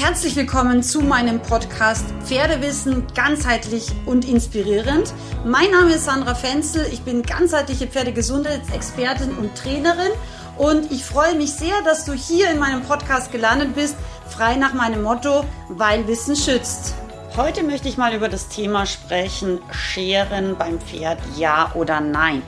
[0.00, 5.12] Herzlich willkommen zu meinem Podcast Pferdewissen ganzheitlich und inspirierend.
[5.44, 10.12] Mein Name ist Sandra Fenzel, ich bin ganzheitliche Pferdegesundheitsexpertin und Trainerin
[10.56, 13.94] und ich freue mich sehr, dass du hier in meinem Podcast gelandet bist,
[14.26, 16.94] frei nach meinem Motto, weil Wissen schützt.
[17.36, 22.40] Heute möchte ich mal über das Thema sprechen, Scheren beim Pferd, ja oder nein.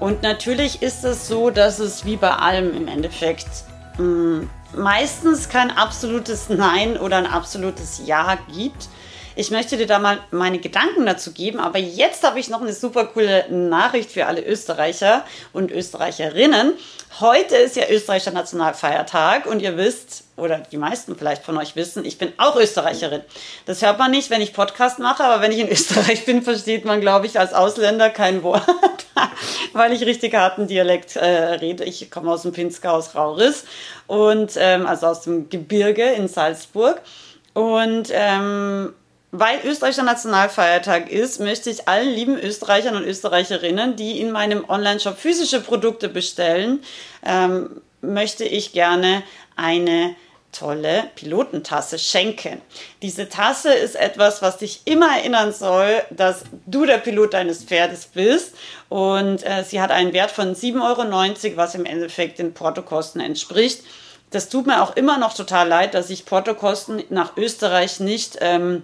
[0.00, 3.48] Und natürlich ist es so, dass es wie bei allem im Endeffekt
[3.96, 8.88] mh, mm, meistens kein absolutes Nein oder ein absolutes Ja gibt.
[9.36, 12.72] Ich möchte dir da mal meine Gedanken dazu geben, aber jetzt habe ich noch eine
[12.72, 16.72] super coole Nachricht für alle Österreicher und Österreicherinnen.
[17.20, 22.04] Heute ist ja österreichischer Nationalfeiertag und ihr wisst, oder die meisten vielleicht von euch wissen,
[22.04, 23.22] ich bin auch Österreicherin.
[23.66, 26.84] Das hört man nicht, wenn ich Podcast mache, aber wenn ich in Österreich bin, versteht
[26.84, 28.64] man, glaube ich, als Ausländer kein Wort,
[29.72, 31.84] weil ich richtig harten Dialekt äh, rede.
[31.84, 33.64] Ich komme aus dem Pinzgau, aus Rauris
[34.08, 37.00] und ähm, also aus dem Gebirge in Salzburg.
[37.52, 38.94] Und ähm,
[39.32, 45.16] weil österreichischer Nationalfeiertag ist, möchte ich allen lieben Österreichern und Österreicherinnen, die in meinem Online-Shop
[45.16, 46.82] physische Produkte bestellen,
[47.24, 49.22] ähm, möchte ich gerne
[49.56, 50.16] eine
[50.52, 52.60] tolle Pilotentasse schenken.
[53.02, 58.06] Diese Tasse ist etwas, was dich immer erinnern soll, dass du der Pilot deines Pferdes
[58.06, 58.54] bist.
[58.88, 63.84] Und äh, sie hat einen Wert von 7,90 Euro, was im Endeffekt den Portokosten entspricht.
[64.30, 68.82] Das tut mir auch immer noch total leid, dass ich Portokosten nach Österreich nicht ähm,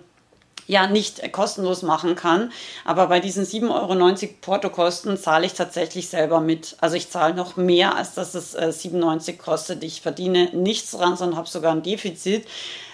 [0.67, 2.53] ja nicht kostenlos machen kann.
[2.85, 6.77] Aber bei diesen 7,90 Euro Portokosten zahle ich tatsächlich selber mit.
[6.81, 9.85] Also ich zahle noch mehr, als dass es äh, 97 kostet.
[9.85, 12.47] Ich verdiene nichts dran, sondern habe sogar ein Defizit.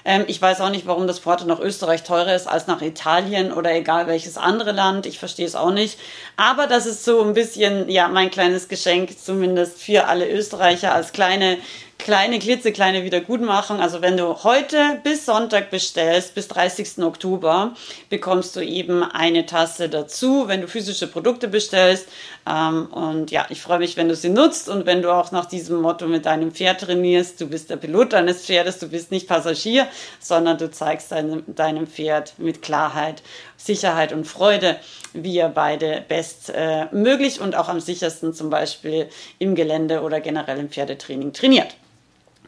[0.05, 3.53] Ähm, ich weiß auch nicht, warum das Porto nach Österreich teurer ist als nach Italien
[3.53, 5.07] oder egal welches andere Land.
[5.07, 5.99] Ich verstehe es auch nicht.
[6.37, 11.13] Aber das ist so ein bisschen, ja, mein kleines Geschenk, zumindest für alle Österreicher als
[11.13, 11.59] kleine
[12.03, 13.81] kleine, klitzekleine Wiedergutmachung.
[13.81, 16.99] Also wenn du heute bis Sonntag bestellst, bis 30.
[17.03, 17.75] Oktober,
[18.11, 22.09] bekommst du eben eine Tasse dazu, wenn du physische Produkte bestellst.
[22.49, 25.47] Ähm, und ja, ich freue mich, wenn du sie nutzt und wenn du auch nach
[25.47, 27.41] diesem Motto mit deinem Pferd trainierst.
[27.41, 29.87] Du bist der Pilot deines Pferdes, du bist nicht Passagier,
[30.21, 33.23] sondern du zeigst deinem, deinem Pferd mit Klarheit,
[33.57, 34.77] Sicherheit und Freude,
[35.13, 39.09] wie ihr beide bestmöglich äh, und auch am sichersten zum Beispiel
[39.39, 41.77] im Gelände oder generell im Pferdetraining trainiert.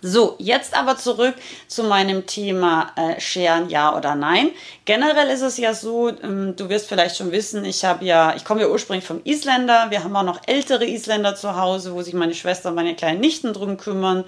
[0.06, 1.34] So, jetzt aber zurück
[1.66, 4.50] zu meinem Thema äh, Scheren, ja oder nein.
[4.84, 8.44] Generell ist es ja so, ähm, du wirst vielleicht schon wissen, ich habe ja, ich
[8.44, 9.86] komme ja ursprünglich vom Isländer.
[9.88, 13.20] Wir haben auch noch ältere Isländer zu Hause, wo sich meine Schwester und meine kleinen
[13.20, 14.24] Nichten drum kümmern.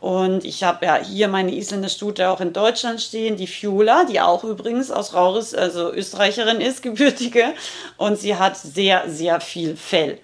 [0.00, 4.44] Und ich habe ja hier meine Isländer-Stute auch in Deutschland stehen, die Fiola, die auch
[4.44, 7.52] übrigens aus Rauris, also Österreicherin ist, gebürtige.
[7.98, 10.20] Und sie hat sehr, sehr viel Fell.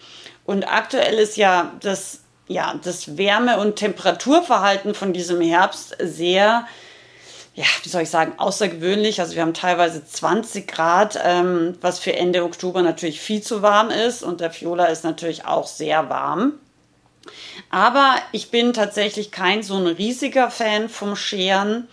[0.47, 6.67] Und aktuell ist ja das ja, das Wärme- und Temperaturverhalten von diesem Herbst sehr,
[7.55, 9.21] ja, wie soll ich sagen, außergewöhnlich.
[9.21, 13.91] Also wir haben teilweise 20 Grad, ähm, was für Ende Oktober natürlich viel zu warm
[13.91, 14.23] ist.
[14.23, 16.55] Und der Fiola ist natürlich auch sehr warm.
[17.71, 21.89] Aber ich bin tatsächlich kein so ein riesiger Fan vom Scheren.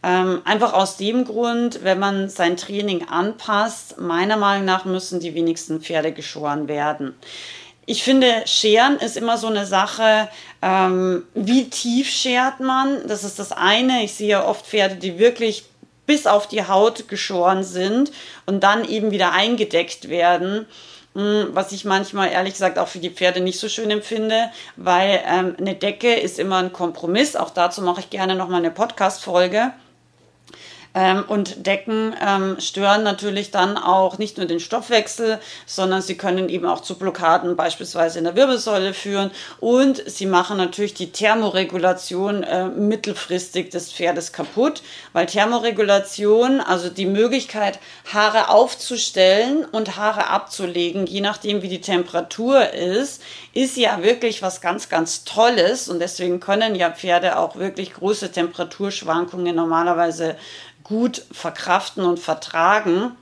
[0.00, 5.34] Ähm, einfach aus dem Grund, wenn man sein Training anpasst, meiner Meinung nach müssen die
[5.34, 7.16] wenigsten Pferde geschoren werden.
[7.90, 10.28] Ich finde, Scheren ist immer so eine Sache,
[10.60, 13.08] ähm, wie tief schert man?
[13.08, 14.04] Das ist das eine.
[14.04, 15.64] Ich sehe oft Pferde, die wirklich
[16.04, 18.12] bis auf die Haut geschoren sind
[18.44, 20.66] und dann eben wieder eingedeckt werden
[21.14, 25.22] hm, was ich manchmal ehrlich gesagt auch für die Pferde nicht so schön empfinde, weil
[25.26, 27.36] ähm, eine Decke ist immer ein Kompromiss.
[27.36, 29.72] Auch dazu mache ich gerne nochmal eine Podcast-Folge.
[30.98, 36.48] Ähm, und Decken ähm, stören natürlich dann auch nicht nur den Stoffwechsel, sondern sie können
[36.48, 39.30] eben auch zu Blockaden beispielsweise in der Wirbelsäule führen.
[39.60, 44.82] Und sie machen natürlich die Thermoregulation äh, mittelfristig des Pferdes kaputt,
[45.12, 47.78] weil Thermoregulation, also die Möglichkeit,
[48.12, 53.22] Haare aufzustellen und Haare abzulegen, je nachdem wie die Temperatur ist,
[53.54, 55.88] ist ja wirklich was ganz, ganz Tolles.
[55.88, 60.34] Und deswegen können ja Pferde auch wirklich große Temperaturschwankungen normalerweise
[60.88, 63.12] gut verkraften und vertragen.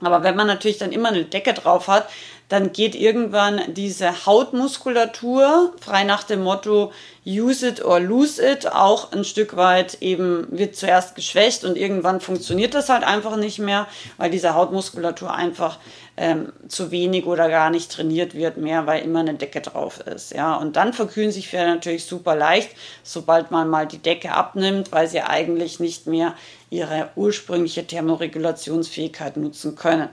[0.00, 2.08] Aber wenn man natürlich dann immer eine Decke drauf hat,
[2.54, 6.92] dann geht irgendwann diese Hautmuskulatur, frei nach dem Motto
[7.26, 12.20] use it or lose it, auch ein Stück weit eben wird zuerst geschwächt und irgendwann
[12.20, 15.80] funktioniert das halt einfach nicht mehr, weil diese Hautmuskulatur einfach
[16.16, 20.32] ähm, zu wenig oder gar nicht trainiert wird mehr, weil immer eine Decke drauf ist.
[20.32, 22.70] Ja, und dann verkühlen sich Pferde natürlich super leicht,
[23.02, 26.34] sobald man mal die Decke abnimmt, weil sie eigentlich nicht mehr
[26.70, 30.08] ihre ursprüngliche Thermoregulationsfähigkeit nutzen können.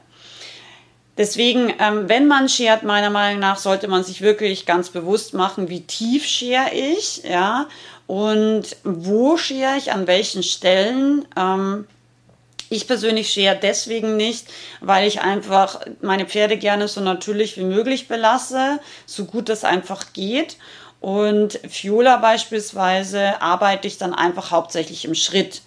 [1.22, 5.70] Deswegen, ähm, wenn man schert, meiner Meinung nach, sollte man sich wirklich ganz bewusst machen,
[5.70, 7.68] wie tief schere ich, ja,
[8.08, 11.28] und wo schere ich, an welchen Stellen.
[11.38, 11.86] Ähm,
[12.72, 14.48] ich persönlich schere deswegen nicht,
[14.80, 20.14] weil ich einfach meine Pferde gerne so natürlich wie möglich belasse, so gut das einfach
[20.14, 20.58] geht.
[21.02, 25.62] Und Fiola beispielsweise arbeite ich dann einfach hauptsächlich im Schritt.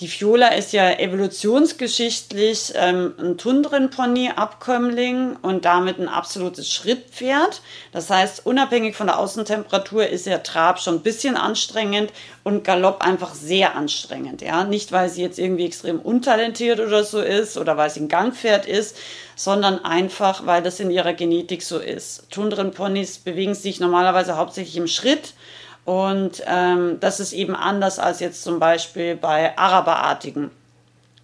[0.00, 7.62] Die Fiola ist ja evolutionsgeschichtlich ähm, ein Tundrenpony-Abkömmling und damit ein absolutes Schrittpferd.
[7.92, 12.10] Das heißt, unabhängig von der Außentemperatur ist der Trab schon ein bisschen anstrengend
[12.42, 14.42] und Galopp einfach sehr anstrengend.
[14.42, 18.08] Ja, nicht weil sie jetzt irgendwie extrem untalentiert oder so ist oder weil sie ein
[18.08, 18.96] Gangpferd ist,
[19.36, 22.28] sondern einfach, weil das in ihrer Genetik so ist.
[22.30, 25.34] Tundrenponys bewegen sich normalerweise hauptsächlich im Schritt
[25.84, 30.50] und ähm, das ist eben anders als jetzt zum Beispiel bei Araberartigen.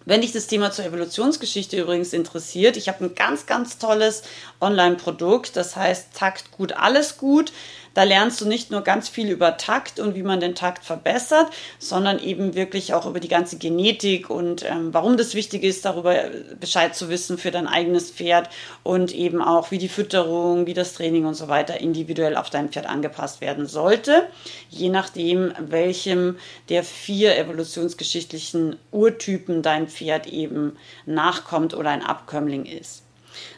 [0.05, 4.23] Wenn dich das Thema zur Evolutionsgeschichte übrigens interessiert, ich habe ein ganz, ganz tolles
[4.59, 7.53] Online-Produkt, das heißt Takt gut, alles gut.
[7.93, 11.51] Da lernst du nicht nur ganz viel über Takt und wie man den Takt verbessert,
[11.77, 16.15] sondern eben wirklich auch über die ganze Genetik und ähm, warum das wichtig ist, darüber
[16.59, 18.49] Bescheid zu wissen für dein eigenes Pferd
[18.83, 22.69] und eben auch, wie die Fütterung, wie das Training und so weiter individuell auf dein
[22.69, 24.27] Pferd angepasst werden sollte,
[24.69, 26.37] je nachdem, welchem
[26.69, 33.03] der vier evolutionsgeschichtlichen Urtypen dein Pferd eben nachkommt oder ein Abkömmling ist.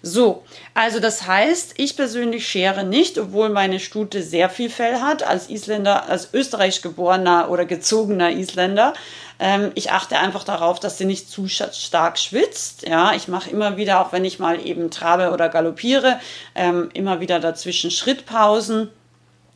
[0.02, 0.44] So,
[0.74, 5.50] also das heißt, ich persönlich schere nicht, obwohl meine Stute sehr viel Fell hat, als
[5.50, 8.94] Isländer, als österreichisch geborener oder gezogener Isländer.
[9.40, 12.88] Ähm, ich achte einfach darauf, dass sie nicht zu stark schwitzt.
[12.88, 16.20] Ja, ich mache immer wieder, auch wenn ich mal eben trabe oder galoppiere,
[16.56, 18.90] ähm, immer wieder dazwischen Schrittpausen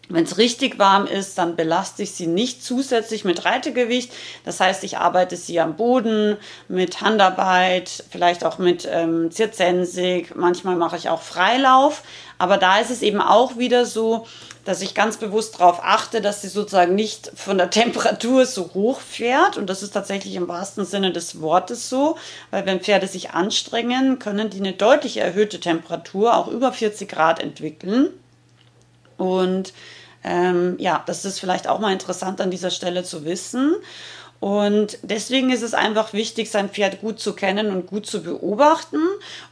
[0.09, 4.13] wenn es richtig warm ist, dann belaste ich sie nicht zusätzlich mit Reitegewicht.
[4.45, 6.37] Das heißt, ich arbeite sie am Boden
[6.69, 10.33] mit Handarbeit, vielleicht auch mit ähm, Zirzensig.
[10.35, 12.03] Manchmal mache ich auch Freilauf.
[12.37, 14.25] Aber da ist es eben auch wieder so,
[14.63, 19.01] dass ich ganz bewusst darauf achte, dass sie sozusagen nicht von der Temperatur so hoch
[19.01, 19.57] fährt.
[19.57, 22.17] Und das ist tatsächlich im wahrsten Sinne des Wortes so,
[22.51, 27.41] weil wenn Pferde sich anstrengen, können die eine deutlich erhöhte Temperatur, auch über 40 Grad
[27.41, 28.09] entwickeln.
[29.17, 29.73] Und
[30.27, 33.75] ähm, ja, das ist vielleicht auch mal interessant an dieser Stelle zu wissen.
[34.39, 38.99] Und deswegen ist es einfach wichtig, sein Pferd gut zu kennen und gut zu beobachten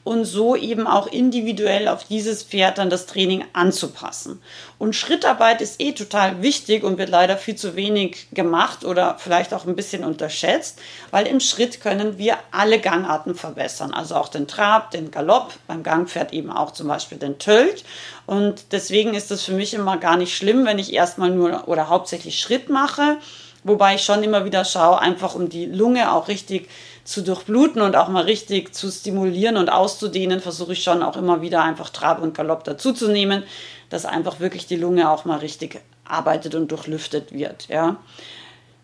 [0.03, 4.43] und so eben auch individuell auf dieses Pferd dann das Training anzupassen.
[4.77, 9.55] Und Schrittarbeit ist eh total wichtig und wird leider viel zu wenig gemacht oder vielleicht
[9.55, 10.79] auch ein bisschen unterschätzt,
[11.09, 13.91] weil im Schritt können wir alle Gangarten verbessern.
[13.91, 17.83] Also auch den Trab, den Galopp, beim Gangpferd eben auch zum Beispiel den Tölt.
[18.27, 21.89] Und deswegen ist es für mich immer gar nicht schlimm, wenn ich erstmal nur oder
[21.89, 23.17] hauptsächlich Schritt mache
[23.65, 26.69] Wobei ich schon immer wieder schaue, einfach um die Lunge auch richtig
[27.03, 31.41] zu durchbluten und auch mal richtig zu stimulieren und auszudehnen, versuche ich schon auch immer
[31.41, 33.41] wieder einfach Trab und Galopp dazuzunehmen,
[33.89, 37.67] dass einfach wirklich die Lunge auch mal richtig arbeitet und durchlüftet wird.
[37.67, 37.95] Ja.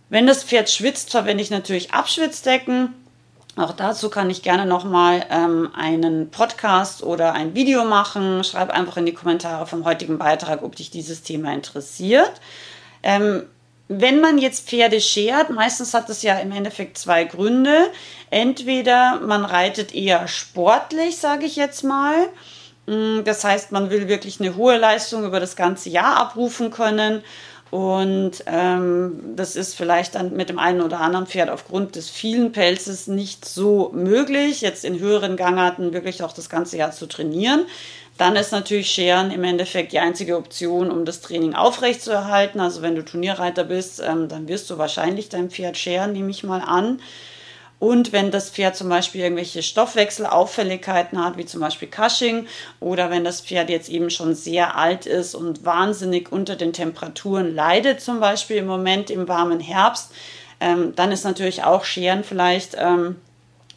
[0.09, 2.95] Wenn das Pferd schwitzt, verwende ich natürlich Abschwitzdecken.
[3.57, 8.43] Auch dazu kann ich gerne nochmal ähm, einen Podcast oder ein Video machen.
[8.43, 12.31] Schreib einfach in die Kommentare vom heutigen Beitrag, ob dich dieses Thema interessiert.
[13.03, 13.43] Ähm,
[13.93, 17.91] wenn man jetzt Pferde schert, meistens hat es ja im Endeffekt zwei Gründe.
[18.29, 22.29] Entweder man reitet eher sportlich, sage ich jetzt mal.
[22.85, 27.21] Mm, das heißt, man will wirklich eine hohe Leistung über das ganze Jahr abrufen können.
[27.71, 32.51] Und ähm, das ist vielleicht dann mit dem einen oder anderen Pferd aufgrund des vielen
[32.51, 37.65] Pelzes nicht so möglich, jetzt in höheren Gangarten wirklich auch das ganze Jahr zu trainieren.
[38.17, 42.59] Dann ist natürlich Scheren im Endeffekt die einzige Option, um das Training aufrechtzuerhalten.
[42.59, 46.43] Also wenn du Turnierreiter bist, ähm, dann wirst du wahrscheinlich dein Pferd scheren, nehme ich
[46.43, 46.99] mal an.
[47.81, 52.45] Und wenn das Pferd zum Beispiel irgendwelche Stoffwechselauffälligkeiten hat, wie zum Beispiel Cushing,
[52.79, 57.55] oder wenn das Pferd jetzt eben schon sehr alt ist und wahnsinnig unter den Temperaturen
[57.55, 60.11] leidet, zum Beispiel im Moment im warmen Herbst,
[60.59, 63.15] ähm, dann ist natürlich auch Scheren vielleicht ähm,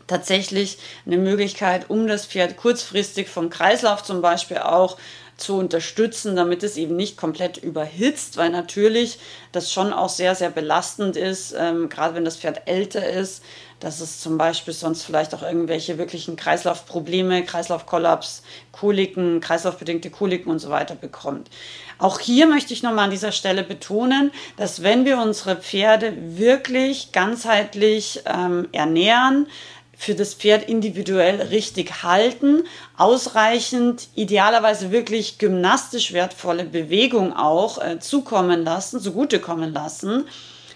[0.06, 4.98] tatsächlich eine Möglichkeit, um das Pferd kurzfristig vom Kreislauf zum Beispiel auch
[5.36, 9.18] zu unterstützen, damit es eben nicht komplett überhitzt, weil natürlich
[9.52, 13.42] das schon auch sehr, sehr belastend ist, ähm, gerade wenn das Pferd älter ist,
[13.84, 20.58] dass es zum Beispiel sonst vielleicht auch irgendwelche wirklichen Kreislaufprobleme, Kreislaufkollaps, Koliken, kreislaufbedingte Koliken und
[20.58, 21.50] so weiter bekommt.
[21.98, 27.12] Auch hier möchte ich nochmal an dieser Stelle betonen, dass wenn wir unsere Pferde wirklich
[27.12, 29.48] ganzheitlich ähm, ernähren,
[29.96, 32.64] für das Pferd individuell richtig halten,
[32.96, 40.26] ausreichend, idealerweise wirklich gymnastisch wertvolle Bewegung auch äh, zukommen lassen, zugutekommen lassen,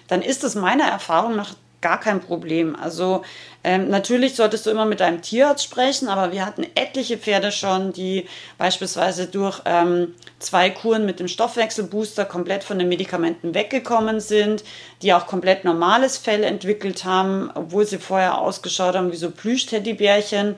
[0.09, 2.77] dann ist es meiner Erfahrung nach gar kein Problem.
[2.77, 3.23] Also
[3.65, 7.93] ähm, natürlich solltest du immer mit deinem Tierarzt sprechen, aber wir hatten etliche Pferde schon,
[7.93, 14.65] die beispielsweise durch ähm, zwei Kuren mit dem Stoffwechselbooster komplett von den Medikamenten weggekommen sind,
[15.03, 20.57] die auch komplett normales Fell entwickelt haben, obwohl sie vorher ausgeschaut haben wie so Plüschteddybärchen.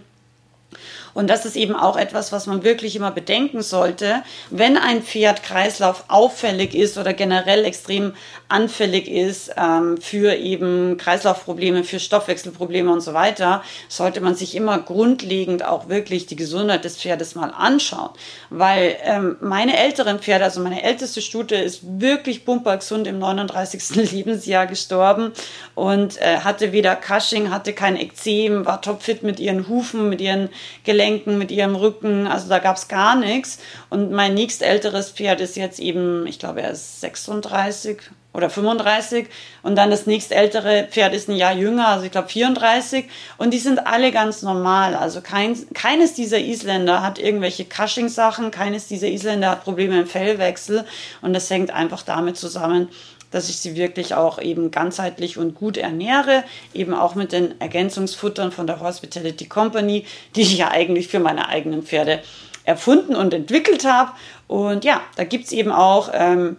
[1.15, 4.23] Und das ist eben auch etwas, was man wirklich immer bedenken sollte.
[4.51, 8.15] Wenn ein Pferd Kreislauf auffällig ist oder generell extrem
[8.49, 14.79] anfällig ist ähm, für eben Kreislaufprobleme, für Stoffwechselprobleme und so weiter, sollte man sich immer
[14.79, 18.11] grundlegend auch wirklich die Gesundheit des Pferdes mal anschauen.
[18.51, 23.81] Weil ähm, meine älteren Pferde, also meine älteste Stute, ist wirklich bumpergesund im 39.
[24.13, 25.33] Lebensjahr gestorben
[25.75, 30.49] und äh, hatte weder Cushing, hatte kein Ekzem, war topfit mit ihren Hufen, mit ihren
[30.85, 31.00] Gelenken,
[31.39, 32.27] mit ihrem Rücken.
[32.27, 33.59] Also da gab es gar nichts.
[33.89, 37.99] Und mein nächstälteres Pferd ist jetzt eben, ich glaube, er ist 36
[38.33, 39.27] oder 35
[39.63, 43.07] und dann das nächstältere Pferd ist ein Jahr jünger, also ich glaube 34
[43.39, 44.95] und die sind alle ganz normal.
[44.95, 50.85] Also kein, keines dieser Isländer hat irgendwelche Cushing-Sachen, keines dieser Isländer hat Probleme im Fellwechsel
[51.23, 52.89] und das hängt einfach damit zusammen,
[53.31, 56.45] dass ich sie wirklich auch eben ganzheitlich und gut ernähre,
[56.75, 60.05] eben auch mit den Ergänzungsfuttern von der Hospitality Company,
[60.37, 62.21] die ich ja eigentlich für meine eigenen Pferde
[62.65, 64.13] erfunden und entwickelt habe.
[64.47, 66.57] Und ja, da gibt's eben auch ähm,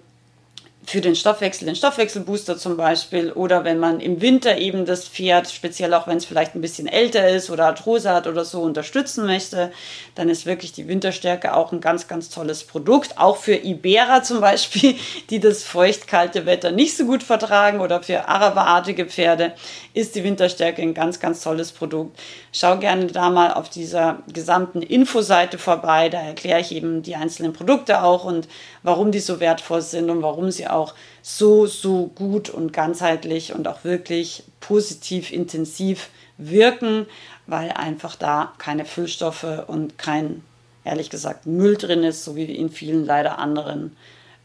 [0.84, 5.50] für den Stoffwechsel, den Stoffwechselbooster zum Beispiel, oder wenn man im Winter eben das Pferd,
[5.50, 9.28] speziell auch wenn es vielleicht ein bisschen älter ist oder Arthrose hat oder so, unterstützen
[9.28, 9.72] möchte,
[10.16, 13.20] dann ist wirklich die Winterstärke auch ein ganz, ganz tolles Produkt.
[13.20, 14.96] Auch für Iberer zum Beispiel,
[15.30, 19.54] die das feucht-kalte Wetter nicht so gut vertragen oder für araberartige Pferde
[19.94, 22.20] ist die Winterstärke ein ganz, ganz tolles Produkt.
[22.52, 26.10] Schau gerne da mal auf dieser gesamten Infoseite vorbei.
[26.10, 28.48] Da erkläre ich eben die einzelnen Produkte auch und
[28.84, 33.68] warum die so wertvoll sind und warum sie auch so, so gut und ganzheitlich und
[33.68, 37.06] auch wirklich positiv, intensiv wirken,
[37.48, 40.44] weil einfach da keine Füllstoffe und kein,
[40.84, 43.96] ehrlich gesagt, Müll drin ist, so wie in vielen leider anderen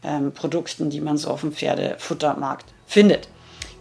[0.03, 3.27] ähm, Produkten, die man so auf dem Pferdefuttermarkt findet.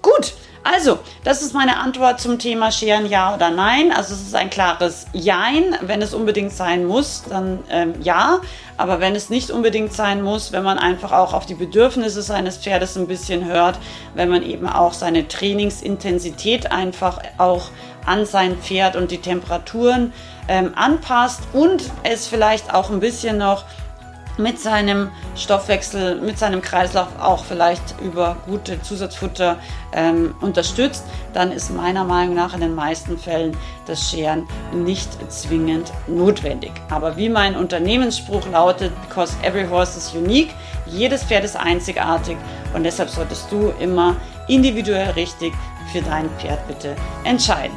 [0.03, 0.35] Gut,
[0.73, 3.93] also, das ist meine Antwort zum Thema Scheren, ja oder nein.
[3.93, 5.77] Also es ist ein klares Jein.
[5.81, 8.41] Wenn es unbedingt sein muss, dann ähm, ja.
[8.77, 12.59] Aber wenn es nicht unbedingt sein muss, wenn man einfach auch auf die Bedürfnisse seines
[12.59, 13.79] Pferdes ein bisschen hört,
[14.15, 17.71] wenn man eben auch seine Trainingsintensität einfach auch
[18.05, 20.13] an sein Pferd und die Temperaturen
[20.49, 23.65] ähm, anpasst und es vielleicht auch ein bisschen noch
[24.39, 29.59] mit seinem Stoffwechsel, mit seinem Kreislauf auch vielleicht über gute Zusatzfutter
[29.93, 35.93] ähm, unterstützt, dann ist meiner Meinung nach in den meisten Fällen das Scheren nicht zwingend
[36.07, 36.73] notwendig.
[36.91, 40.51] Aber wie mein Unternehmensspruch lautet, because every horse is unique,
[40.87, 42.37] jedes Pferd ist einzigartig
[42.75, 44.17] und deshalb solltest du immer
[44.49, 45.53] individuell richtig
[45.93, 47.77] für dein Pferd bitte entscheiden.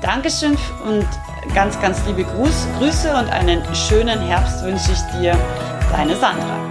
[0.00, 1.06] Dankeschön und
[1.54, 5.36] ganz, ganz liebe Gruß, Grüße und einen schönen Herbst wünsche ich dir.
[5.90, 6.69] Deine Sandra.